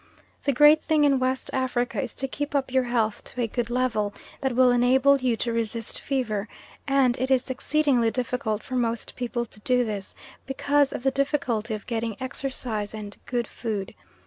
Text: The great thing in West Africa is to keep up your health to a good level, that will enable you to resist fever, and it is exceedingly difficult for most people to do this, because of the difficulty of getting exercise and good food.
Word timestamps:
The 0.45 0.51
great 0.51 0.81
thing 0.81 1.03
in 1.03 1.19
West 1.19 1.51
Africa 1.53 2.01
is 2.01 2.15
to 2.15 2.27
keep 2.27 2.55
up 2.55 2.71
your 2.71 2.85
health 2.85 3.23
to 3.25 3.41
a 3.43 3.47
good 3.47 3.69
level, 3.69 4.15
that 4.41 4.55
will 4.55 4.71
enable 4.71 5.17
you 5.19 5.37
to 5.37 5.53
resist 5.53 5.99
fever, 6.01 6.47
and 6.87 7.15
it 7.21 7.29
is 7.29 7.51
exceedingly 7.51 8.09
difficult 8.09 8.63
for 8.63 8.73
most 8.75 9.15
people 9.15 9.45
to 9.45 9.59
do 9.59 9.85
this, 9.85 10.15
because 10.47 10.91
of 10.91 11.03
the 11.03 11.11
difficulty 11.11 11.75
of 11.75 11.85
getting 11.85 12.17
exercise 12.19 12.95
and 12.95 13.15
good 13.27 13.45
food. 13.45 13.93